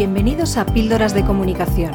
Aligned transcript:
Bienvenidos 0.00 0.56
a 0.56 0.64
Píldoras 0.64 1.12
de 1.12 1.26
Comunicación, 1.26 1.92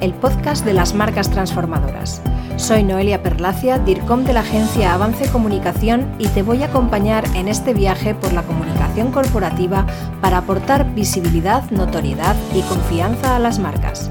el 0.00 0.14
podcast 0.14 0.64
de 0.64 0.74
las 0.74 0.94
marcas 0.94 1.28
transformadoras. 1.28 2.22
Soy 2.54 2.84
Noelia 2.84 3.20
Perlacia, 3.20 3.80
DIRCOM 3.80 4.22
de 4.22 4.32
la 4.32 4.42
agencia 4.42 4.94
Avance 4.94 5.28
Comunicación 5.32 6.06
y 6.20 6.28
te 6.28 6.44
voy 6.44 6.62
a 6.62 6.66
acompañar 6.66 7.24
en 7.34 7.48
este 7.48 7.74
viaje 7.74 8.14
por 8.14 8.32
la 8.32 8.44
comunicación 8.44 9.10
corporativa 9.10 9.88
para 10.20 10.38
aportar 10.38 10.94
visibilidad, 10.94 11.68
notoriedad 11.72 12.36
y 12.54 12.62
confianza 12.62 13.34
a 13.34 13.40
las 13.40 13.58
marcas. 13.58 14.08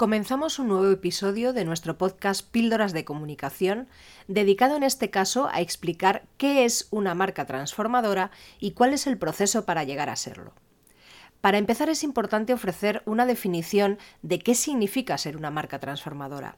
Comenzamos 0.00 0.58
un 0.58 0.68
nuevo 0.68 0.90
episodio 0.90 1.52
de 1.52 1.66
nuestro 1.66 1.98
podcast 1.98 2.50
Píldoras 2.50 2.94
de 2.94 3.04
Comunicación, 3.04 3.86
dedicado 4.28 4.74
en 4.78 4.82
este 4.82 5.10
caso 5.10 5.50
a 5.52 5.60
explicar 5.60 6.22
qué 6.38 6.64
es 6.64 6.88
una 6.90 7.14
marca 7.14 7.44
transformadora 7.44 8.30
y 8.60 8.70
cuál 8.70 8.94
es 8.94 9.06
el 9.06 9.18
proceso 9.18 9.66
para 9.66 9.84
llegar 9.84 10.08
a 10.08 10.16
serlo. 10.16 10.54
Para 11.42 11.58
empezar 11.58 11.90
es 11.90 12.02
importante 12.02 12.54
ofrecer 12.54 13.02
una 13.04 13.26
definición 13.26 13.98
de 14.22 14.38
qué 14.38 14.54
significa 14.54 15.18
ser 15.18 15.36
una 15.36 15.50
marca 15.50 15.80
transformadora. 15.80 16.56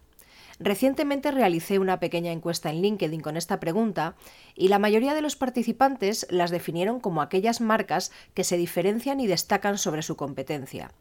Recientemente 0.61 1.33
realicé 1.33 1.81
una 1.81 1.99
pequeña 1.99 2.31
encuesta 2.31 2.71
en 2.71 2.81
LinkedIn 2.81 3.23
con 3.23 3.37
esta 3.37 3.59
pregunta 3.59 4.15
y 4.55 4.69
la 4.69 4.79
mayoría 4.79 5.15
de 5.15 5.21
los 5.21 5.35
participantes 5.35 6.29
las 6.31 6.53
definieron 6.53 7.01
como 7.01 7.23
aquellas 7.23 7.61
marcas 7.61 8.13
que 8.35 8.45
se 8.45 8.57
diferencian 8.57 9.19
y 9.19 9.27
destacan 9.27 9.79
sobre 9.79 10.03
su 10.03 10.15
competencia. 10.15 10.93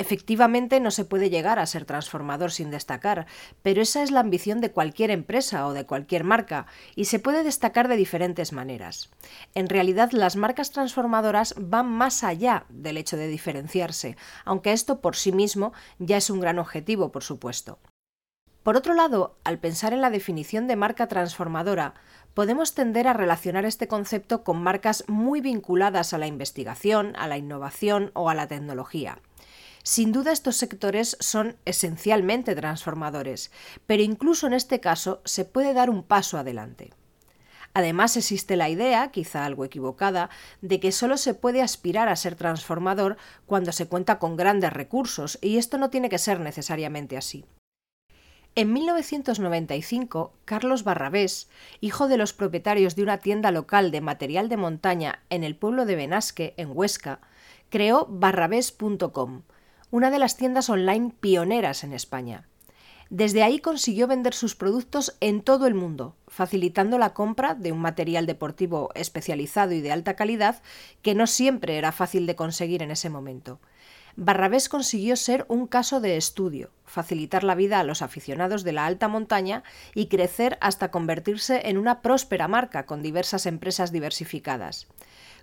Efectivamente, 0.00 0.78
no 0.78 0.92
se 0.92 1.04
puede 1.04 1.28
llegar 1.28 1.58
a 1.58 1.66
ser 1.66 1.84
transformador 1.84 2.52
sin 2.52 2.70
destacar, 2.70 3.26
pero 3.62 3.82
esa 3.82 4.04
es 4.04 4.12
la 4.12 4.20
ambición 4.20 4.60
de 4.60 4.70
cualquier 4.70 5.10
empresa 5.10 5.66
o 5.66 5.72
de 5.72 5.86
cualquier 5.86 6.22
marca, 6.22 6.66
y 6.94 7.06
se 7.06 7.18
puede 7.18 7.42
destacar 7.42 7.88
de 7.88 7.96
diferentes 7.96 8.52
maneras. 8.52 9.10
En 9.56 9.68
realidad, 9.68 10.12
las 10.12 10.36
marcas 10.36 10.70
transformadoras 10.70 11.56
van 11.58 11.86
más 11.86 12.22
allá 12.22 12.64
del 12.68 12.96
hecho 12.96 13.16
de 13.16 13.26
diferenciarse, 13.26 14.16
aunque 14.44 14.72
esto 14.72 15.00
por 15.00 15.16
sí 15.16 15.32
mismo 15.32 15.72
ya 15.98 16.16
es 16.16 16.30
un 16.30 16.38
gran 16.38 16.60
objetivo, 16.60 17.10
por 17.10 17.24
supuesto. 17.24 17.80
Por 18.62 18.76
otro 18.76 18.94
lado, 18.94 19.36
al 19.42 19.58
pensar 19.58 19.92
en 19.94 20.00
la 20.00 20.10
definición 20.10 20.68
de 20.68 20.76
marca 20.76 21.08
transformadora, 21.08 21.94
podemos 22.34 22.74
tender 22.74 23.08
a 23.08 23.14
relacionar 23.14 23.64
este 23.64 23.88
concepto 23.88 24.44
con 24.44 24.62
marcas 24.62 25.04
muy 25.08 25.40
vinculadas 25.40 26.12
a 26.12 26.18
la 26.18 26.28
investigación, 26.28 27.16
a 27.16 27.26
la 27.26 27.36
innovación 27.36 28.12
o 28.14 28.30
a 28.30 28.34
la 28.34 28.46
tecnología. 28.46 29.18
Sin 29.82 30.12
duda 30.12 30.32
estos 30.32 30.56
sectores 30.56 31.16
son 31.20 31.56
esencialmente 31.64 32.54
transformadores, 32.54 33.50
pero 33.86 34.02
incluso 34.02 34.46
en 34.46 34.52
este 34.52 34.80
caso 34.80 35.20
se 35.24 35.44
puede 35.44 35.72
dar 35.74 35.90
un 35.90 36.02
paso 36.02 36.38
adelante. 36.38 36.92
Además 37.74 38.16
existe 38.16 38.56
la 38.56 38.68
idea, 38.68 39.10
quizá 39.10 39.44
algo 39.44 39.64
equivocada, 39.64 40.30
de 40.62 40.80
que 40.80 40.90
solo 40.90 41.16
se 41.16 41.34
puede 41.34 41.62
aspirar 41.62 42.08
a 42.08 42.16
ser 42.16 42.34
transformador 42.34 43.16
cuando 43.46 43.72
se 43.72 43.86
cuenta 43.86 44.18
con 44.18 44.36
grandes 44.36 44.72
recursos, 44.72 45.38
y 45.40 45.58
esto 45.58 45.78
no 45.78 45.90
tiene 45.90 46.08
que 46.08 46.18
ser 46.18 46.40
necesariamente 46.40 47.16
así. 47.16 47.44
En 48.54 48.72
1995, 48.72 50.32
Carlos 50.44 50.82
Barrabés, 50.82 51.48
hijo 51.80 52.08
de 52.08 52.16
los 52.16 52.32
propietarios 52.32 52.96
de 52.96 53.04
una 53.04 53.18
tienda 53.18 53.52
local 53.52 53.92
de 53.92 54.00
material 54.00 54.48
de 54.48 54.56
montaña 54.56 55.22
en 55.30 55.44
el 55.44 55.54
pueblo 55.54 55.86
de 55.86 55.94
Benasque, 55.94 56.54
en 56.56 56.70
Huesca, 56.76 57.20
creó 57.68 58.06
barrabés.com, 58.10 59.42
una 59.90 60.10
de 60.10 60.18
las 60.18 60.36
tiendas 60.36 60.68
online 60.68 61.12
pioneras 61.20 61.84
en 61.84 61.92
España. 61.92 62.46
Desde 63.10 63.42
ahí 63.42 63.58
consiguió 63.58 64.06
vender 64.06 64.34
sus 64.34 64.54
productos 64.54 65.16
en 65.20 65.40
todo 65.40 65.66
el 65.66 65.74
mundo, 65.74 66.14
facilitando 66.26 66.98
la 66.98 67.14
compra 67.14 67.54
de 67.54 67.72
un 67.72 67.78
material 67.78 68.26
deportivo 68.26 68.90
especializado 68.94 69.72
y 69.72 69.80
de 69.80 69.92
alta 69.92 70.14
calidad 70.14 70.60
que 71.00 71.14
no 71.14 71.26
siempre 71.26 71.78
era 71.78 71.90
fácil 71.90 72.26
de 72.26 72.36
conseguir 72.36 72.82
en 72.82 72.90
ese 72.90 73.08
momento. 73.08 73.60
Barrabés 74.20 74.68
consiguió 74.68 75.16
ser 75.16 75.46
un 75.48 75.66
caso 75.66 76.00
de 76.00 76.16
estudio, 76.16 76.70
facilitar 76.84 77.44
la 77.44 77.54
vida 77.54 77.78
a 77.78 77.84
los 77.84 78.02
aficionados 78.02 78.64
de 78.64 78.72
la 78.72 78.84
alta 78.84 79.08
montaña 79.08 79.62
y 79.94 80.08
crecer 80.08 80.58
hasta 80.60 80.90
convertirse 80.90 81.62
en 81.68 81.78
una 81.78 82.02
próspera 82.02 82.48
marca 82.48 82.84
con 82.84 83.00
diversas 83.00 83.46
empresas 83.46 83.92
diversificadas. 83.92 84.88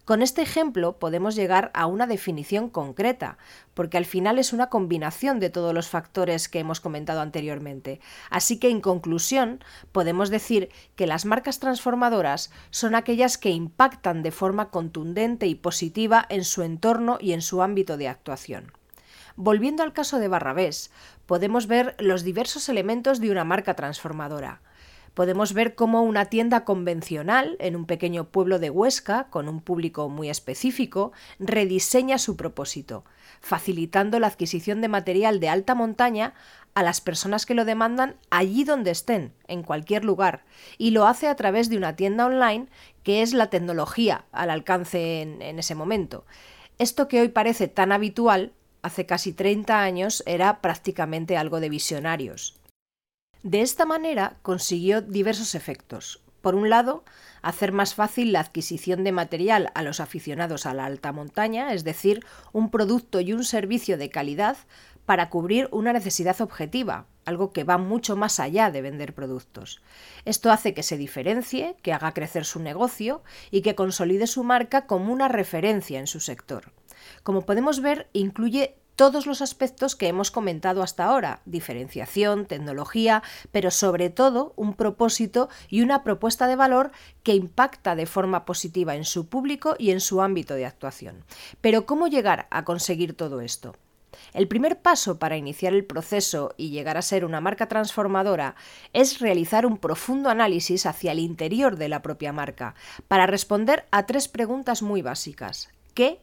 Con 0.05 0.21
este 0.21 0.43
ejemplo 0.43 0.99
podemos 0.99 1.35
llegar 1.35 1.71
a 1.73 1.87
una 1.87 2.05
definición 2.05 2.69
concreta, 2.69 3.39
porque 3.73 3.97
al 3.97 4.05
final 4.05 4.37
es 4.37 4.53
una 4.53 4.69
combinación 4.69 5.39
de 5.39 5.49
todos 5.49 5.73
los 5.73 5.89
factores 5.89 6.47
que 6.47 6.59
hemos 6.59 6.79
comentado 6.79 7.21
anteriormente. 7.21 7.99
Así 8.29 8.59
que 8.59 8.69
en 8.69 8.81
conclusión 8.81 9.63
podemos 9.91 10.29
decir 10.29 10.69
que 10.95 11.07
las 11.07 11.25
marcas 11.25 11.57
transformadoras 11.57 12.51
son 12.69 12.93
aquellas 12.93 13.39
que 13.39 13.49
impactan 13.49 14.21
de 14.21 14.29
forma 14.29 14.69
contundente 14.69 15.47
y 15.47 15.55
positiva 15.55 16.23
en 16.29 16.43
su 16.43 16.61
entorno 16.61 17.17
y 17.19 17.33
en 17.33 17.41
su 17.41 17.63
ámbito 17.63 17.97
de 17.97 18.07
actuación. 18.07 18.71
Volviendo 19.35 19.81
al 19.81 19.91
caso 19.91 20.19
de 20.19 20.27
Barrabés, 20.27 20.91
podemos 21.25 21.65
ver 21.65 21.95
los 21.97 22.23
diversos 22.23 22.69
elementos 22.69 23.19
de 23.19 23.31
una 23.31 23.43
marca 23.43 23.73
transformadora 23.73 24.61
podemos 25.15 25.53
ver 25.53 25.73
cómo 25.73 26.03
una 26.03 26.25
tienda 26.25 26.63
convencional 26.65 27.55
en 27.59 27.75
un 27.75 27.85
pequeño 27.85 28.25
pueblo 28.25 28.59
de 28.59 28.69
Huesca, 28.69 29.27
con 29.31 29.49
un 29.49 29.61
público 29.61 30.09
muy 30.09 30.29
específico, 30.29 31.13
rediseña 31.39 32.19
su 32.19 32.35
propósito, 32.35 33.05
facilitando 33.41 34.19
la 34.19 34.27
adquisición 34.27 34.81
de 34.81 34.89
material 34.89 35.39
de 35.39 35.49
alta 35.49 35.73
montaña 35.73 36.35
a 36.75 36.83
las 36.83 36.99
personas 36.99 37.45
que 37.45 37.55
lo 37.55 37.63
demandan 37.63 38.17
allí 38.29 38.65
donde 38.65 38.91
estén, 38.91 39.33
en 39.47 39.63
cualquier 39.63 40.03
lugar, 40.03 40.43
y 40.77 40.91
lo 40.91 41.07
hace 41.07 41.27
a 41.27 41.35
través 41.35 41.69
de 41.69 41.77
una 41.77 41.95
tienda 41.95 42.25
online 42.25 42.67
que 43.03 43.21
es 43.21 43.33
la 43.33 43.49
tecnología 43.49 44.25
al 44.33 44.49
alcance 44.49 45.21
en, 45.21 45.57
ese 45.57 45.75
momento. 45.75 46.25
Esto 46.77 47.07
que 47.07 47.21
hoy 47.21 47.29
parece 47.29 47.69
tan 47.69 47.93
habitual, 47.93 48.51
hace 48.81 49.05
casi 49.05 49.31
30 49.31 49.81
años 49.81 50.21
era 50.25 50.59
prácticamente 50.59 51.37
algo 51.37 51.61
de 51.61 51.69
visionarios. 51.69 52.59
De 53.45 53.61
esta 53.61 53.85
manera 53.85 54.37
consiguió 54.41 55.03
diversos 55.03 55.53
efectos. 55.53 56.19
Por 56.41 56.55
un 56.55 56.71
lado, 56.71 57.03
hacer 57.43 57.73
más 57.73 57.93
fácil 57.93 58.31
la 58.31 58.39
adquisición 58.39 59.03
de 59.03 59.11
material 59.11 59.71
a 59.75 59.83
los 59.83 59.99
aficionados 59.99 60.65
a 60.65 60.73
la 60.73 60.85
alta 60.85 61.11
montaña, 61.11 61.71
es 61.71 61.83
decir, 61.83 62.25
un 62.53 62.71
producto 62.71 63.19
y 63.19 63.33
un 63.33 63.43
servicio 63.43 63.99
de 63.99 64.09
calidad 64.09 64.57
para 65.05 65.29
cubrir 65.29 65.69
una 65.71 65.93
necesidad 65.93 66.41
objetiva, 66.41 67.05
algo 67.23 67.53
que 67.53 67.63
va 67.63 67.77
mucho 67.77 68.15
más 68.15 68.39
allá 68.39 68.71
de 68.71 68.81
vender 68.81 69.13
productos. 69.13 69.79
Esto 70.25 70.51
hace 70.51 70.73
que 70.73 70.81
se 70.81 70.97
diferencie, 70.97 71.75
que 71.83 71.93
haga 71.93 72.15
crecer 72.15 72.45
su 72.45 72.59
negocio 72.59 73.21
y 73.51 73.61
que 73.61 73.75
consolide 73.75 74.25
su 74.25 74.43
marca 74.43 74.87
como 74.87 75.13
una 75.13 75.27
referencia 75.27 75.99
en 75.99 76.07
su 76.07 76.19
sector. 76.19 76.71
Como 77.21 77.43
podemos 77.43 77.79
ver, 77.79 78.09
incluye 78.11 78.79
todos 78.95 79.25
los 79.25 79.41
aspectos 79.41 79.95
que 79.95 80.07
hemos 80.07 80.31
comentado 80.31 80.81
hasta 80.83 81.05
ahora, 81.05 81.41
diferenciación, 81.45 82.45
tecnología, 82.45 83.23
pero 83.51 83.71
sobre 83.71 84.09
todo 84.09 84.53
un 84.55 84.73
propósito 84.73 85.49
y 85.69 85.81
una 85.81 86.03
propuesta 86.03 86.47
de 86.47 86.55
valor 86.55 86.91
que 87.23 87.35
impacta 87.35 87.95
de 87.95 88.05
forma 88.05 88.45
positiva 88.45 88.95
en 88.95 89.05
su 89.05 89.27
público 89.27 89.75
y 89.77 89.91
en 89.91 89.99
su 89.99 90.21
ámbito 90.21 90.55
de 90.55 90.65
actuación. 90.65 91.23
Pero 91.61 91.85
¿cómo 91.85 92.07
llegar 92.07 92.47
a 92.51 92.63
conseguir 92.63 93.15
todo 93.15 93.41
esto? 93.41 93.75
El 94.33 94.47
primer 94.47 94.81
paso 94.81 95.19
para 95.19 95.37
iniciar 95.37 95.73
el 95.73 95.85
proceso 95.85 96.53
y 96.57 96.69
llegar 96.69 96.97
a 96.97 97.01
ser 97.01 97.25
una 97.25 97.41
marca 97.41 97.67
transformadora 97.67 98.55
es 98.93 99.19
realizar 99.19 99.65
un 99.65 99.77
profundo 99.77 100.29
análisis 100.29 100.85
hacia 100.85 101.11
el 101.11 101.19
interior 101.19 101.75
de 101.75 101.89
la 101.89 102.01
propia 102.01 102.31
marca, 102.31 102.75
para 103.07 103.27
responder 103.27 103.85
a 103.91 104.05
tres 104.05 104.27
preguntas 104.27 104.81
muy 104.81 105.01
básicas. 105.01 105.69
¿Qué? 105.93 106.21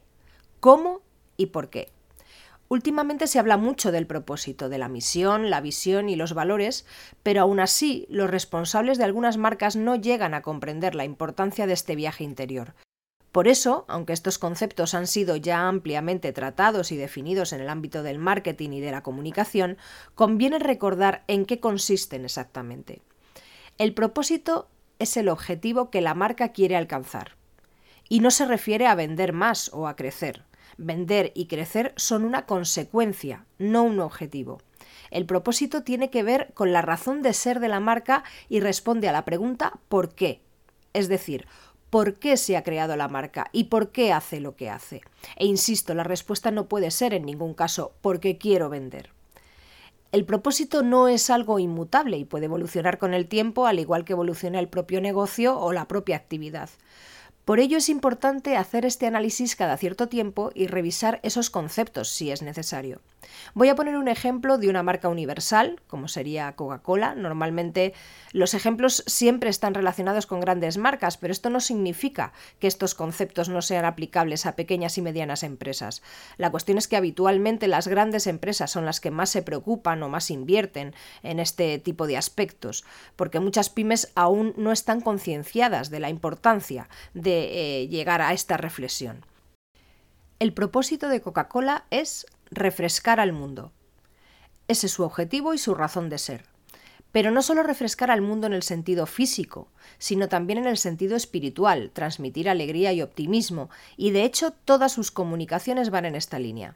¿Cómo? 0.59 1.01
¿Y 1.37 1.47
por 1.47 1.69
qué? 1.69 1.91
Últimamente 2.73 3.27
se 3.27 3.37
habla 3.37 3.57
mucho 3.57 3.91
del 3.91 4.07
propósito, 4.07 4.67
de 4.67 4.79
la 4.79 4.89
misión, 4.89 5.51
la 5.51 5.61
visión 5.61 6.09
y 6.09 6.15
los 6.15 6.33
valores, 6.33 6.87
pero 7.21 7.41
aún 7.41 7.59
así 7.59 8.07
los 8.09 8.27
responsables 8.27 8.97
de 8.97 9.03
algunas 9.03 9.37
marcas 9.37 9.75
no 9.75 9.95
llegan 9.95 10.33
a 10.33 10.41
comprender 10.41 10.95
la 10.95 11.05
importancia 11.05 11.67
de 11.67 11.73
este 11.73 11.95
viaje 11.95 12.23
interior. 12.23 12.73
Por 13.31 13.47
eso, 13.47 13.85
aunque 13.87 14.13
estos 14.13 14.39
conceptos 14.39 14.95
han 14.95 15.05
sido 15.05 15.35
ya 15.35 15.67
ampliamente 15.67 16.33
tratados 16.33 16.91
y 16.91 16.97
definidos 16.97 17.53
en 17.53 17.61
el 17.61 17.69
ámbito 17.69 18.01
del 18.01 18.17
marketing 18.17 18.71
y 18.71 18.81
de 18.81 18.89
la 18.89 19.03
comunicación, 19.03 19.77
conviene 20.15 20.57
recordar 20.57 21.23
en 21.27 21.45
qué 21.45 21.59
consisten 21.59 22.25
exactamente. 22.25 23.03
El 23.77 23.93
propósito 23.93 24.67
es 24.97 25.15
el 25.15 25.29
objetivo 25.29 25.91
que 25.91 26.01
la 26.01 26.15
marca 26.15 26.49
quiere 26.49 26.75
alcanzar. 26.75 27.35
Y 28.09 28.21
no 28.21 28.31
se 28.31 28.47
refiere 28.47 28.87
a 28.87 28.95
vender 28.95 29.31
más 29.31 29.69
o 29.73 29.87
a 29.87 29.95
crecer. 29.95 30.43
Vender 30.77 31.31
y 31.35 31.47
crecer 31.47 31.93
son 31.95 32.23
una 32.23 32.45
consecuencia, 32.45 33.45
no 33.57 33.83
un 33.83 33.99
objetivo. 33.99 34.61
El 35.11 35.25
propósito 35.25 35.83
tiene 35.83 36.09
que 36.09 36.23
ver 36.23 36.51
con 36.53 36.73
la 36.73 36.81
razón 36.81 37.21
de 37.21 37.33
ser 37.33 37.59
de 37.59 37.67
la 37.67 37.79
marca 37.79 38.23
y 38.49 38.59
responde 38.59 39.07
a 39.07 39.11
la 39.11 39.25
pregunta 39.25 39.79
¿por 39.87 40.15
qué? 40.15 40.41
Es 40.93 41.07
decir, 41.07 41.47
¿por 41.89 42.15
qué 42.15 42.37
se 42.37 42.57
ha 42.57 42.63
creado 42.63 42.95
la 42.95 43.07
marca 43.07 43.47
y 43.51 43.65
por 43.65 43.91
qué 43.91 44.11
hace 44.11 44.39
lo 44.39 44.55
que 44.55 44.69
hace? 44.69 45.01
E 45.35 45.45
insisto, 45.45 45.93
la 45.93 46.03
respuesta 46.03 46.49
no 46.49 46.67
puede 46.67 46.89
ser 46.89 47.13
en 47.13 47.25
ningún 47.25 47.53
caso 47.53 47.93
porque 48.01 48.37
quiero 48.39 48.69
vender. 48.69 49.11
El 50.11 50.25
propósito 50.25 50.83
no 50.83 51.07
es 51.07 51.31
algo 51.31 51.57
inmutable 51.57 52.17
y 52.17 52.25
puede 52.25 52.45
evolucionar 52.45 52.99
con 52.99 53.15
el 53.15 53.27
tiempo 53.27 53.65
al 53.65 53.79
igual 53.79 54.05
que 54.05 54.13
evoluciona 54.13 54.59
el 54.59 54.67
propio 54.67 55.01
negocio 55.01 55.59
o 55.59 55.73
la 55.73 55.87
propia 55.87 56.15
actividad. 56.15 56.69
Por 57.45 57.59
ello 57.59 57.77
es 57.77 57.89
importante 57.89 58.55
hacer 58.55 58.85
este 58.85 59.05
análisis 59.05 59.55
cada 59.55 59.77
cierto 59.77 60.07
tiempo 60.07 60.51
y 60.55 60.67
revisar 60.67 61.19
esos 61.23 61.49
conceptos 61.49 62.09
si 62.09 62.31
es 62.31 62.41
necesario. 62.41 63.01
Voy 63.53 63.69
a 63.69 63.75
poner 63.75 63.95
un 63.97 64.07
ejemplo 64.07 64.57
de 64.57 64.69
una 64.69 64.83
marca 64.83 65.09
universal, 65.09 65.81
como 65.87 66.07
sería 66.07 66.55
Coca-Cola. 66.55 67.15
Normalmente 67.15 67.93
los 68.31 68.53
ejemplos 68.53 69.03
siempre 69.07 69.49
están 69.49 69.73
relacionados 69.73 70.25
con 70.25 70.39
grandes 70.39 70.77
marcas, 70.77 71.17
pero 71.17 71.31
esto 71.31 71.49
no 71.49 71.59
significa 71.59 72.33
que 72.59 72.67
estos 72.67 72.95
conceptos 72.95 73.49
no 73.49 73.61
sean 73.61 73.85
aplicables 73.85 74.45
a 74.45 74.55
pequeñas 74.55 74.97
y 74.97 75.01
medianas 75.01 75.43
empresas. 75.43 76.01
La 76.37 76.51
cuestión 76.51 76.77
es 76.77 76.87
que 76.87 76.97
habitualmente 76.97 77.67
las 77.67 77.87
grandes 77.87 78.27
empresas 78.27 78.71
son 78.71 78.85
las 78.85 78.99
que 78.99 79.11
más 79.11 79.29
se 79.29 79.41
preocupan 79.41 80.01
o 80.03 80.09
más 80.09 80.31
invierten 80.31 80.93
en 81.21 81.39
este 81.39 81.79
tipo 81.79 82.07
de 82.07 82.17
aspectos, 82.17 82.83
porque 83.15 83.39
muchas 83.39 83.69
pymes 83.69 84.11
aún 84.15 84.53
no 84.57 84.71
están 84.71 85.01
concienciadas 85.01 85.89
de 85.89 85.99
la 85.99 86.09
importancia 86.09 86.89
de 87.13 87.81
eh, 87.81 87.87
llegar 87.87 88.21
a 88.21 88.33
esta 88.33 88.57
reflexión. 88.57 89.25
El 90.43 90.51
propósito 90.51 91.07
de 91.07 91.21
Coca-Cola 91.21 91.85
es 91.89 92.25
refrescar 92.51 93.21
al 93.21 93.31
mundo. 93.31 93.71
Ese 94.67 94.87
es 94.87 94.91
su 94.91 95.03
objetivo 95.03 95.53
y 95.53 95.57
su 95.57 95.73
razón 95.73 96.09
de 96.09 96.17
ser. 96.17 96.43
Pero 97.13 97.31
no 97.31 97.41
solo 97.41 97.63
refrescar 97.63 98.11
al 98.11 98.21
mundo 98.21 98.47
en 98.47 98.51
el 98.51 98.61
sentido 98.61 99.05
físico, 99.05 99.69
sino 99.99 100.27
también 100.27 100.59
en 100.59 100.67
el 100.67 100.75
sentido 100.75 101.15
espiritual, 101.15 101.91
transmitir 101.93 102.49
alegría 102.49 102.91
y 102.91 103.01
optimismo, 103.01 103.69
y 103.95 104.11
de 104.11 104.25
hecho 104.25 104.51
todas 104.51 104.91
sus 104.91 105.11
comunicaciones 105.11 105.91
van 105.91 106.03
en 106.03 106.15
esta 106.15 106.39
línea. 106.39 106.75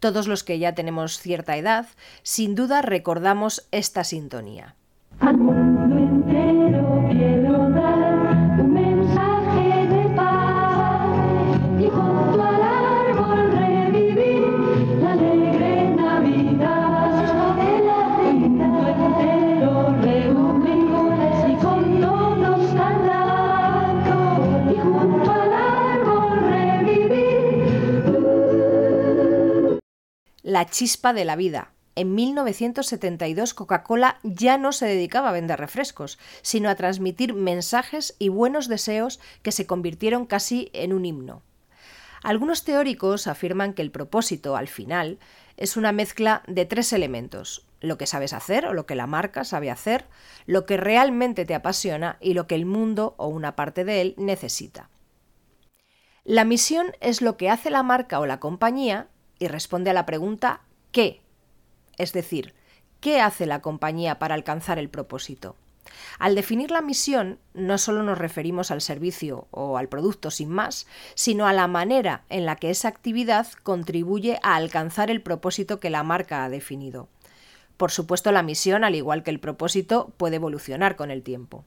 Todos 0.00 0.26
los 0.26 0.42
que 0.42 0.58
ya 0.58 0.74
tenemos 0.74 1.18
cierta 1.18 1.58
edad, 1.58 1.88
sin 2.22 2.54
duda 2.54 2.80
recordamos 2.80 3.68
esta 3.72 4.04
sintonía. 4.04 4.74
La 30.52 30.66
chispa 30.66 31.14
de 31.14 31.24
la 31.24 31.34
vida. 31.34 31.72
En 31.94 32.14
1972 32.14 33.54
Coca-Cola 33.54 34.18
ya 34.22 34.58
no 34.58 34.72
se 34.72 34.84
dedicaba 34.84 35.30
a 35.30 35.32
vender 35.32 35.58
refrescos, 35.58 36.18
sino 36.42 36.68
a 36.68 36.74
transmitir 36.74 37.32
mensajes 37.32 38.14
y 38.18 38.28
buenos 38.28 38.68
deseos 38.68 39.18
que 39.42 39.50
se 39.50 39.66
convirtieron 39.66 40.26
casi 40.26 40.70
en 40.74 40.92
un 40.92 41.06
himno. 41.06 41.42
Algunos 42.22 42.64
teóricos 42.64 43.26
afirman 43.28 43.72
que 43.72 43.80
el 43.80 43.90
propósito, 43.90 44.54
al 44.54 44.68
final, 44.68 45.18
es 45.56 45.78
una 45.78 45.90
mezcla 45.90 46.42
de 46.46 46.66
tres 46.66 46.92
elementos, 46.92 47.66
lo 47.80 47.96
que 47.96 48.06
sabes 48.06 48.34
hacer 48.34 48.66
o 48.66 48.74
lo 48.74 48.84
que 48.84 48.94
la 48.94 49.06
marca 49.06 49.44
sabe 49.44 49.70
hacer, 49.70 50.04
lo 50.44 50.66
que 50.66 50.76
realmente 50.76 51.46
te 51.46 51.54
apasiona 51.54 52.18
y 52.20 52.34
lo 52.34 52.46
que 52.46 52.56
el 52.56 52.66
mundo 52.66 53.14
o 53.16 53.28
una 53.28 53.56
parte 53.56 53.84
de 53.84 54.02
él 54.02 54.14
necesita. 54.18 54.90
La 56.24 56.44
misión 56.44 56.92
es 57.00 57.22
lo 57.22 57.38
que 57.38 57.48
hace 57.48 57.70
la 57.70 57.82
marca 57.82 58.20
o 58.20 58.26
la 58.26 58.38
compañía 58.38 59.08
y 59.42 59.48
responde 59.48 59.90
a 59.90 59.94
la 59.94 60.06
pregunta 60.06 60.60
¿qué? 60.92 61.20
Es 61.98 62.12
decir, 62.12 62.54
¿qué 63.00 63.20
hace 63.20 63.44
la 63.44 63.60
compañía 63.60 64.20
para 64.20 64.34
alcanzar 64.34 64.78
el 64.78 64.88
propósito? 64.88 65.56
Al 66.20 66.36
definir 66.36 66.70
la 66.70 66.80
misión, 66.80 67.40
no 67.54 67.76
solo 67.76 68.04
nos 68.04 68.18
referimos 68.18 68.70
al 68.70 68.80
servicio 68.80 69.48
o 69.50 69.78
al 69.78 69.88
producto 69.88 70.30
sin 70.30 70.48
más, 70.48 70.86
sino 71.14 71.46
a 71.46 71.52
la 71.52 71.66
manera 71.66 72.22
en 72.28 72.46
la 72.46 72.54
que 72.54 72.70
esa 72.70 72.86
actividad 72.86 73.48
contribuye 73.64 74.38
a 74.44 74.54
alcanzar 74.54 75.10
el 75.10 75.22
propósito 75.22 75.80
que 75.80 75.90
la 75.90 76.04
marca 76.04 76.44
ha 76.44 76.48
definido. 76.48 77.08
Por 77.76 77.90
supuesto, 77.90 78.30
la 78.30 78.44
misión, 78.44 78.84
al 78.84 78.94
igual 78.94 79.24
que 79.24 79.30
el 79.30 79.40
propósito, 79.40 80.12
puede 80.16 80.36
evolucionar 80.36 80.94
con 80.94 81.10
el 81.10 81.24
tiempo. 81.24 81.64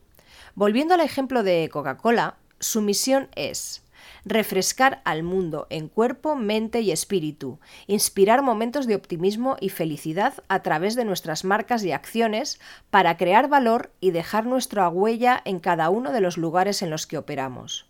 Volviendo 0.54 0.94
al 0.94 1.02
ejemplo 1.02 1.44
de 1.44 1.70
Coca-Cola, 1.70 2.38
su 2.60 2.82
misión 2.82 3.28
es 3.36 3.84
refrescar 4.26 5.02
al 5.06 5.24
mundo 5.24 5.68
en 5.70 5.88
cuerpo, 5.88 6.36
mente 6.36 6.82
y 6.82 6.92
espíritu, 6.92 7.60
inspirar 7.88 8.42
momentos 8.42 8.88
de 8.88 8.96
optimismo 8.96 9.56
y 9.62 9.70
felicidad 9.70 10.34
a 10.48 10.62
través 10.62 10.96
de 10.96 11.06
nuestras 11.06 11.46
marcas 11.46 11.84
y 11.84 11.92
acciones 11.92 12.60
para 12.90 13.18
crear 13.18 13.48
valor 13.48 13.92
y 14.00 14.12
dejar 14.12 14.46
nuestra 14.46 14.90
huella 14.90 15.42
en 15.46 15.60
cada 15.60 15.90
uno 15.90 16.12
de 16.12 16.22
los 16.22 16.38
lugares 16.38 16.82
en 16.82 16.90
los 16.90 17.08
que 17.08 17.18
operamos. 17.18 17.88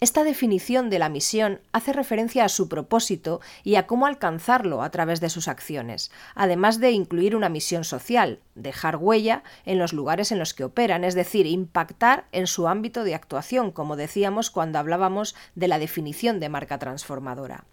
Esta 0.00 0.24
definición 0.24 0.90
de 0.90 0.98
la 0.98 1.08
misión 1.08 1.60
hace 1.72 1.92
referencia 1.92 2.44
a 2.44 2.48
su 2.48 2.68
propósito 2.68 3.40
y 3.62 3.76
a 3.76 3.86
cómo 3.86 4.06
alcanzarlo 4.06 4.82
a 4.82 4.90
través 4.90 5.20
de 5.20 5.30
sus 5.30 5.46
acciones, 5.46 6.10
además 6.34 6.80
de 6.80 6.90
incluir 6.90 7.36
una 7.36 7.48
misión 7.48 7.84
social, 7.84 8.40
dejar 8.56 8.96
huella 8.96 9.44
en 9.64 9.78
los 9.78 9.92
lugares 9.92 10.32
en 10.32 10.40
los 10.40 10.52
que 10.52 10.64
operan, 10.64 11.04
es 11.04 11.14
decir, 11.14 11.46
impactar 11.46 12.26
en 12.32 12.48
su 12.48 12.66
ámbito 12.66 13.04
de 13.04 13.14
actuación, 13.14 13.70
como 13.70 13.94
decíamos 13.94 14.50
cuando 14.50 14.80
hablábamos 14.80 15.36
de 15.54 15.68
la 15.68 15.78
definición 15.78 16.40
de 16.40 16.48
marca 16.48 16.78
transformadora. 16.78 17.64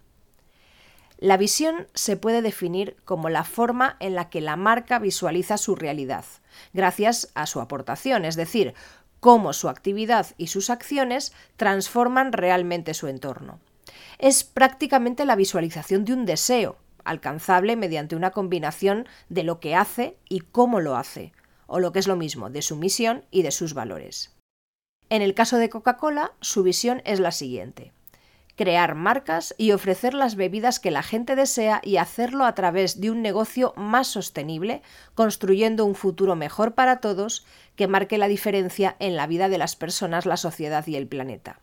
La 1.18 1.36
visión 1.36 1.86
se 1.94 2.16
puede 2.16 2.42
definir 2.42 2.96
como 3.04 3.28
la 3.28 3.44
forma 3.44 3.96
en 4.00 4.16
la 4.16 4.28
que 4.28 4.40
la 4.40 4.56
marca 4.56 4.98
visualiza 4.98 5.56
su 5.56 5.76
realidad, 5.76 6.24
gracias 6.72 7.30
a 7.34 7.46
su 7.46 7.60
aportación, 7.60 8.24
es 8.24 8.34
decir, 8.34 8.74
cómo 9.22 9.52
su 9.52 9.68
actividad 9.68 10.26
y 10.36 10.48
sus 10.48 10.68
acciones 10.68 11.32
transforman 11.56 12.32
realmente 12.32 12.92
su 12.92 13.06
entorno. 13.06 13.60
Es 14.18 14.42
prácticamente 14.42 15.24
la 15.24 15.36
visualización 15.36 16.04
de 16.04 16.12
un 16.12 16.26
deseo, 16.26 16.76
alcanzable 17.04 17.76
mediante 17.76 18.16
una 18.16 18.32
combinación 18.32 19.06
de 19.28 19.44
lo 19.44 19.60
que 19.60 19.76
hace 19.76 20.16
y 20.28 20.40
cómo 20.40 20.80
lo 20.80 20.96
hace, 20.96 21.32
o 21.68 21.78
lo 21.78 21.92
que 21.92 22.00
es 22.00 22.08
lo 22.08 22.16
mismo, 22.16 22.50
de 22.50 22.62
su 22.62 22.74
misión 22.74 23.24
y 23.30 23.42
de 23.42 23.52
sus 23.52 23.74
valores. 23.74 24.34
En 25.08 25.22
el 25.22 25.34
caso 25.34 25.56
de 25.56 25.70
Coca-Cola, 25.70 26.32
su 26.40 26.64
visión 26.64 27.00
es 27.04 27.20
la 27.20 27.30
siguiente 27.30 27.92
crear 28.62 28.94
marcas 28.94 29.56
y 29.58 29.72
ofrecer 29.72 30.14
las 30.14 30.36
bebidas 30.36 30.78
que 30.78 30.92
la 30.92 31.02
gente 31.02 31.34
desea 31.34 31.80
y 31.82 31.96
hacerlo 31.96 32.44
a 32.44 32.54
través 32.54 33.00
de 33.00 33.10
un 33.10 33.20
negocio 33.20 33.74
más 33.76 34.06
sostenible, 34.06 34.82
construyendo 35.16 35.84
un 35.84 35.96
futuro 35.96 36.36
mejor 36.36 36.76
para 36.76 37.00
todos 37.00 37.44
que 37.74 37.88
marque 37.88 38.18
la 38.18 38.28
diferencia 38.28 38.94
en 39.00 39.16
la 39.16 39.26
vida 39.26 39.48
de 39.48 39.58
las 39.58 39.74
personas, 39.74 40.26
la 40.26 40.36
sociedad 40.36 40.86
y 40.86 40.94
el 40.94 41.08
planeta. 41.08 41.58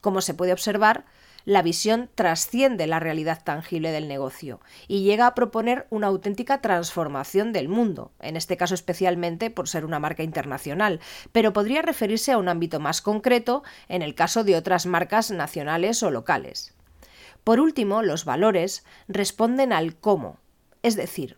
Como 0.00 0.22
se 0.22 0.34
puede 0.34 0.52
observar, 0.52 1.04
la 1.46 1.62
visión 1.62 2.10
trasciende 2.14 2.86
la 2.86 3.00
realidad 3.00 3.40
tangible 3.42 3.92
del 3.92 4.08
negocio 4.08 4.60
y 4.88 5.04
llega 5.04 5.28
a 5.28 5.34
proponer 5.34 5.86
una 5.90 6.08
auténtica 6.08 6.60
transformación 6.60 7.52
del 7.52 7.68
mundo, 7.68 8.12
en 8.20 8.36
este 8.36 8.56
caso 8.56 8.74
especialmente 8.74 9.48
por 9.48 9.68
ser 9.68 9.84
una 9.84 10.00
marca 10.00 10.24
internacional, 10.24 11.00
pero 11.32 11.52
podría 11.52 11.82
referirse 11.82 12.32
a 12.32 12.38
un 12.38 12.48
ámbito 12.48 12.80
más 12.80 13.00
concreto 13.00 13.62
en 13.88 14.02
el 14.02 14.16
caso 14.16 14.42
de 14.42 14.56
otras 14.56 14.86
marcas 14.86 15.30
nacionales 15.30 16.02
o 16.02 16.10
locales. 16.10 16.74
Por 17.44 17.60
último, 17.60 18.02
los 18.02 18.24
valores 18.24 18.84
responden 19.06 19.72
al 19.72 19.94
cómo, 19.94 20.40
es 20.82 20.96
decir, 20.96 21.36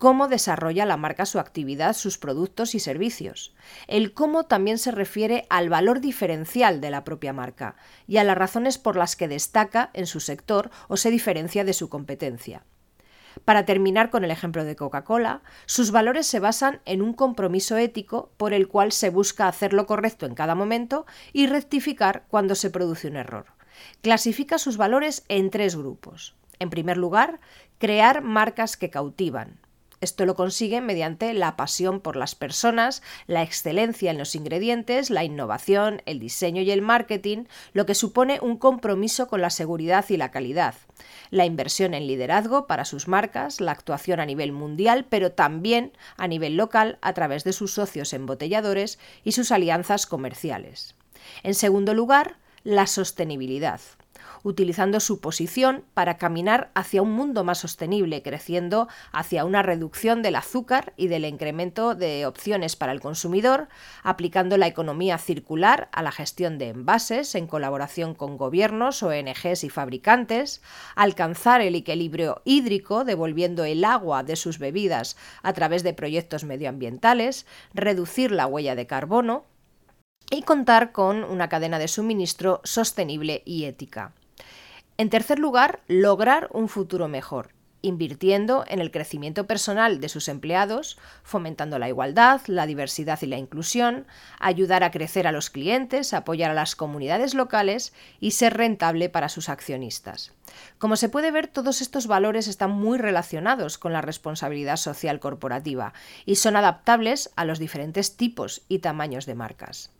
cómo 0.00 0.28
desarrolla 0.28 0.86
la 0.86 0.96
marca 0.96 1.26
su 1.26 1.38
actividad, 1.38 1.94
sus 1.94 2.16
productos 2.16 2.74
y 2.74 2.80
servicios. 2.80 3.54
El 3.86 4.14
cómo 4.14 4.44
también 4.44 4.78
se 4.78 4.92
refiere 4.92 5.46
al 5.50 5.68
valor 5.68 6.00
diferencial 6.00 6.80
de 6.80 6.90
la 6.90 7.04
propia 7.04 7.34
marca 7.34 7.76
y 8.08 8.16
a 8.16 8.24
las 8.24 8.38
razones 8.38 8.78
por 8.78 8.96
las 8.96 9.14
que 9.14 9.28
destaca 9.28 9.90
en 9.92 10.06
su 10.06 10.20
sector 10.20 10.70
o 10.88 10.96
se 10.96 11.10
diferencia 11.10 11.64
de 11.64 11.74
su 11.74 11.90
competencia. 11.90 12.64
Para 13.44 13.66
terminar 13.66 14.08
con 14.08 14.24
el 14.24 14.30
ejemplo 14.30 14.64
de 14.64 14.74
Coca-Cola, 14.74 15.42
sus 15.66 15.90
valores 15.90 16.26
se 16.26 16.40
basan 16.40 16.80
en 16.86 17.02
un 17.02 17.12
compromiso 17.12 17.76
ético 17.76 18.32
por 18.38 18.54
el 18.54 18.68
cual 18.68 18.92
se 18.92 19.10
busca 19.10 19.48
hacer 19.48 19.74
lo 19.74 19.84
correcto 19.86 20.24
en 20.24 20.34
cada 20.34 20.54
momento 20.54 21.04
y 21.34 21.46
rectificar 21.46 22.24
cuando 22.28 22.54
se 22.54 22.70
produce 22.70 23.06
un 23.06 23.16
error. 23.16 23.48
Clasifica 24.00 24.56
sus 24.56 24.78
valores 24.78 25.26
en 25.28 25.50
tres 25.50 25.76
grupos. 25.76 26.36
En 26.58 26.70
primer 26.70 26.96
lugar, 26.96 27.38
crear 27.78 28.22
marcas 28.22 28.78
que 28.78 28.88
cautivan. 28.88 29.59
Esto 30.00 30.24
lo 30.24 30.34
consigue 30.34 30.80
mediante 30.80 31.34
la 31.34 31.56
pasión 31.56 32.00
por 32.00 32.16
las 32.16 32.34
personas, 32.34 33.02
la 33.26 33.42
excelencia 33.42 34.10
en 34.10 34.16
los 34.16 34.34
ingredientes, 34.34 35.10
la 35.10 35.24
innovación, 35.24 36.00
el 36.06 36.18
diseño 36.18 36.62
y 36.62 36.70
el 36.70 36.80
marketing, 36.80 37.44
lo 37.74 37.84
que 37.84 37.94
supone 37.94 38.38
un 38.40 38.56
compromiso 38.56 39.28
con 39.28 39.42
la 39.42 39.50
seguridad 39.50 40.06
y 40.08 40.16
la 40.16 40.30
calidad, 40.30 40.74
la 41.30 41.44
inversión 41.44 41.92
en 41.92 42.06
liderazgo 42.06 42.66
para 42.66 42.86
sus 42.86 43.08
marcas, 43.08 43.60
la 43.60 43.72
actuación 43.72 44.20
a 44.20 44.26
nivel 44.26 44.52
mundial, 44.52 45.04
pero 45.06 45.32
también 45.32 45.92
a 46.16 46.28
nivel 46.28 46.56
local 46.56 46.98
a 47.02 47.12
través 47.12 47.44
de 47.44 47.52
sus 47.52 47.74
socios 47.74 48.14
embotelladores 48.14 48.98
y 49.22 49.32
sus 49.32 49.52
alianzas 49.52 50.06
comerciales. 50.06 50.94
En 51.42 51.54
segundo 51.54 51.92
lugar, 51.92 52.38
la 52.64 52.86
sostenibilidad 52.86 53.80
utilizando 54.42 55.00
su 55.00 55.20
posición 55.20 55.84
para 55.94 56.16
caminar 56.16 56.70
hacia 56.74 57.02
un 57.02 57.12
mundo 57.12 57.44
más 57.44 57.58
sostenible, 57.58 58.22
creciendo 58.22 58.88
hacia 59.12 59.44
una 59.44 59.62
reducción 59.62 60.22
del 60.22 60.36
azúcar 60.36 60.92
y 60.96 61.08
del 61.08 61.24
incremento 61.24 61.94
de 61.94 62.26
opciones 62.26 62.76
para 62.76 62.92
el 62.92 63.00
consumidor, 63.00 63.68
aplicando 64.02 64.56
la 64.56 64.66
economía 64.66 65.18
circular 65.18 65.88
a 65.92 66.02
la 66.02 66.12
gestión 66.12 66.58
de 66.58 66.68
envases 66.68 67.34
en 67.34 67.46
colaboración 67.46 68.14
con 68.14 68.36
gobiernos, 68.36 69.02
ONGs 69.02 69.64
y 69.64 69.70
fabricantes, 69.70 70.62
alcanzar 70.94 71.60
el 71.60 71.74
equilibrio 71.74 72.42
hídrico 72.44 73.04
devolviendo 73.04 73.64
el 73.64 73.84
agua 73.84 74.22
de 74.22 74.36
sus 74.36 74.58
bebidas 74.58 75.16
a 75.42 75.52
través 75.52 75.82
de 75.82 75.94
proyectos 75.94 76.44
medioambientales, 76.44 77.46
reducir 77.74 78.30
la 78.30 78.46
huella 78.46 78.74
de 78.74 78.86
carbono, 78.86 79.44
y 80.30 80.42
contar 80.42 80.92
con 80.92 81.24
una 81.24 81.48
cadena 81.48 81.78
de 81.78 81.88
suministro 81.88 82.60
sostenible 82.64 83.42
y 83.44 83.64
ética. 83.64 84.12
En 84.96 85.10
tercer 85.10 85.38
lugar, 85.38 85.80
lograr 85.88 86.48
un 86.52 86.68
futuro 86.68 87.08
mejor, 87.08 87.50
invirtiendo 87.82 88.64
en 88.68 88.80
el 88.80 88.90
crecimiento 88.90 89.46
personal 89.46 90.00
de 90.00 90.08
sus 90.08 90.28
empleados, 90.28 90.98
fomentando 91.22 91.78
la 91.78 91.88
igualdad, 91.88 92.40
la 92.46 92.66
diversidad 92.66 93.18
y 93.22 93.26
la 93.26 93.38
inclusión, 93.38 94.06
ayudar 94.38 94.84
a 94.84 94.90
crecer 94.90 95.26
a 95.26 95.32
los 95.32 95.50
clientes, 95.50 96.12
apoyar 96.12 96.50
a 96.50 96.54
las 96.54 96.76
comunidades 96.76 97.34
locales 97.34 97.92
y 98.20 98.32
ser 98.32 98.56
rentable 98.56 99.08
para 99.08 99.28
sus 99.28 99.48
accionistas. 99.48 100.32
Como 100.78 100.96
se 100.96 101.08
puede 101.08 101.30
ver, 101.30 101.46
todos 101.46 101.80
estos 101.80 102.06
valores 102.06 102.48
están 102.48 102.70
muy 102.70 102.98
relacionados 102.98 103.78
con 103.78 103.92
la 103.92 104.02
responsabilidad 104.02 104.76
social 104.76 105.20
corporativa 105.20 105.92
y 106.26 106.36
son 106.36 106.56
adaptables 106.56 107.30
a 107.36 107.44
los 107.44 107.58
diferentes 107.58 108.16
tipos 108.16 108.62
y 108.68 108.80
tamaños 108.80 109.26
de 109.26 109.34
marcas. 109.34 109.90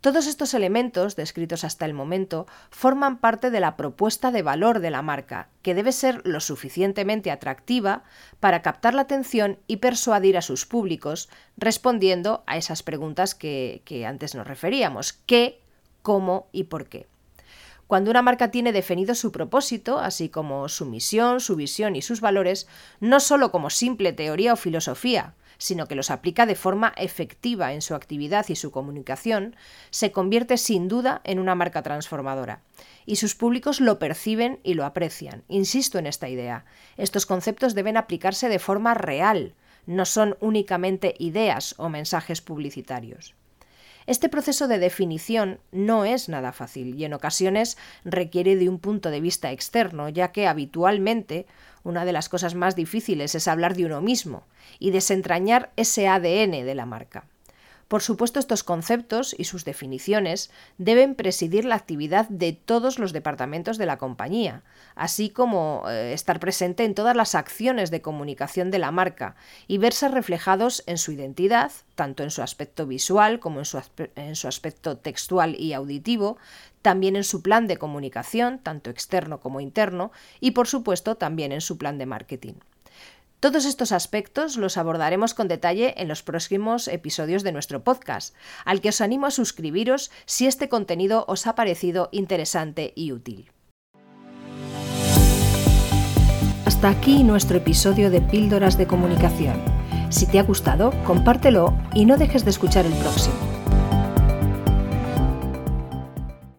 Todos 0.00 0.26
estos 0.26 0.54
elementos, 0.54 1.16
descritos 1.16 1.64
hasta 1.64 1.84
el 1.84 1.94
momento, 1.94 2.46
forman 2.70 3.18
parte 3.18 3.50
de 3.50 3.60
la 3.60 3.76
propuesta 3.76 4.30
de 4.30 4.42
valor 4.42 4.80
de 4.80 4.90
la 4.90 5.02
marca, 5.02 5.48
que 5.62 5.74
debe 5.74 5.92
ser 5.92 6.20
lo 6.24 6.40
suficientemente 6.40 7.30
atractiva 7.30 8.04
para 8.40 8.62
captar 8.62 8.94
la 8.94 9.02
atención 9.02 9.58
y 9.66 9.78
persuadir 9.78 10.36
a 10.36 10.42
sus 10.42 10.66
públicos, 10.66 11.28
respondiendo 11.56 12.44
a 12.46 12.56
esas 12.56 12.82
preguntas 12.82 13.34
que, 13.34 14.04
antes 14.06 14.34
nos 14.34 14.46
referíamos, 14.46 15.12
qué, 15.12 15.60
cómo 16.02 16.48
y 16.52 16.64
por 16.64 16.88
qué. 16.88 17.06
Cuando 17.86 18.10
una 18.10 18.22
marca 18.22 18.50
tiene 18.50 18.72
definido 18.72 19.14
su 19.14 19.30
propósito, 19.30 20.00
así 20.00 20.28
como 20.28 20.68
su 20.68 20.86
misión, 20.86 21.40
su 21.40 21.54
visión 21.54 21.94
y 21.94 22.02
sus 22.02 22.20
valores, 22.20 22.66
no 22.98 23.20
solo 23.20 23.52
como 23.52 23.70
simple 23.70 24.12
teoría 24.12 24.52
o 24.52 24.56
filosofía, 24.56 25.34
sino 25.58 25.86
que 25.86 25.94
los 25.94 26.10
aplica 26.10 26.46
de 26.46 26.54
forma 26.54 26.92
efectiva 26.96 27.72
en 27.72 27.82
su 27.82 27.94
actividad 27.94 28.46
y 28.48 28.56
su 28.56 28.70
comunicación, 28.70 29.56
se 29.90 30.12
convierte 30.12 30.56
sin 30.56 30.88
duda 30.88 31.20
en 31.24 31.38
una 31.38 31.54
marca 31.54 31.82
transformadora. 31.82 32.62
Y 33.04 33.16
sus 33.16 33.34
públicos 33.34 33.80
lo 33.80 33.98
perciben 33.98 34.60
y 34.62 34.74
lo 34.74 34.84
aprecian. 34.84 35.44
Insisto 35.48 35.98
en 35.98 36.06
esta 36.06 36.28
idea. 36.28 36.64
Estos 36.96 37.26
conceptos 37.26 37.74
deben 37.74 37.96
aplicarse 37.96 38.48
de 38.48 38.58
forma 38.58 38.94
real, 38.94 39.54
no 39.86 40.04
son 40.04 40.36
únicamente 40.40 41.14
ideas 41.18 41.74
o 41.78 41.88
mensajes 41.88 42.40
publicitarios. 42.40 43.34
Este 44.06 44.28
proceso 44.28 44.68
de 44.68 44.78
definición 44.78 45.58
no 45.72 46.04
es 46.04 46.28
nada 46.28 46.52
fácil 46.52 46.94
y 46.94 47.04
en 47.04 47.12
ocasiones 47.12 47.76
requiere 48.04 48.54
de 48.54 48.68
un 48.68 48.78
punto 48.78 49.10
de 49.10 49.20
vista 49.20 49.50
externo, 49.50 50.08
ya 50.08 50.30
que 50.30 50.46
habitualmente 50.46 51.46
una 51.82 52.04
de 52.04 52.12
las 52.12 52.28
cosas 52.28 52.54
más 52.54 52.76
difíciles 52.76 53.34
es 53.34 53.48
hablar 53.48 53.74
de 53.74 53.84
uno 53.84 54.00
mismo 54.00 54.44
y 54.78 54.92
desentrañar 54.92 55.72
ese 55.76 56.06
ADN 56.06 56.64
de 56.64 56.74
la 56.76 56.86
marca. 56.86 57.24
Por 57.88 58.02
supuesto, 58.02 58.40
estos 58.40 58.64
conceptos 58.64 59.34
y 59.38 59.44
sus 59.44 59.64
definiciones 59.64 60.50
deben 60.76 61.14
presidir 61.14 61.64
la 61.64 61.76
actividad 61.76 62.28
de 62.28 62.52
todos 62.52 62.98
los 62.98 63.12
departamentos 63.12 63.78
de 63.78 63.86
la 63.86 63.96
compañía, 63.96 64.64
así 64.96 65.30
como 65.30 65.84
eh, 65.88 66.12
estar 66.12 66.40
presente 66.40 66.84
en 66.84 66.96
todas 66.96 67.14
las 67.14 67.36
acciones 67.36 67.92
de 67.92 68.02
comunicación 68.02 68.72
de 68.72 68.80
la 68.80 68.90
marca 68.90 69.36
y 69.68 69.78
verse 69.78 70.08
reflejados 70.08 70.82
en 70.86 70.98
su 70.98 71.12
identidad, 71.12 71.70
tanto 71.94 72.24
en 72.24 72.32
su 72.32 72.42
aspecto 72.42 72.88
visual 72.88 73.38
como 73.38 73.60
en 73.60 73.64
su, 73.64 73.80
en 74.16 74.34
su 74.34 74.48
aspecto 74.48 74.96
textual 74.96 75.54
y 75.54 75.72
auditivo, 75.72 76.38
también 76.82 77.14
en 77.14 77.24
su 77.24 77.40
plan 77.40 77.68
de 77.68 77.76
comunicación, 77.76 78.58
tanto 78.58 78.90
externo 78.90 79.38
como 79.38 79.60
interno, 79.60 80.10
y 80.40 80.52
por 80.52 80.66
supuesto 80.66 81.14
también 81.14 81.52
en 81.52 81.60
su 81.60 81.78
plan 81.78 81.98
de 81.98 82.06
marketing. 82.06 82.54
Todos 83.40 83.66
estos 83.66 83.92
aspectos 83.92 84.56
los 84.56 84.76
abordaremos 84.78 85.34
con 85.34 85.46
detalle 85.46 85.94
en 85.98 86.08
los 86.08 86.22
próximos 86.22 86.88
episodios 86.88 87.42
de 87.42 87.52
nuestro 87.52 87.84
podcast, 87.84 88.34
al 88.64 88.80
que 88.80 88.88
os 88.88 89.00
animo 89.00 89.26
a 89.26 89.30
suscribiros 89.30 90.10
si 90.24 90.46
este 90.46 90.68
contenido 90.68 91.24
os 91.28 91.46
ha 91.46 91.54
parecido 91.54 92.08
interesante 92.12 92.92
y 92.96 93.12
útil. 93.12 93.50
Hasta 96.64 96.88
aquí 96.88 97.22
nuestro 97.22 97.58
episodio 97.58 98.10
de 98.10 98.20
Píldoras 98.20 98.76
de 98.78 98.86
Comunicación. 98.86 99.62
Si 100.08 100.26
te 100.26 100.38
ha 100.38 100.42
gustado, 100.42 100.92
compártelo 101.04 101.76
y 101.94 102.06
no 102.06 102.16
dejes 102.16 102.44
de 102.44 102.50
escuchar 102.50 102.86
el 102.86 102.92
próximo. 102.94 103.45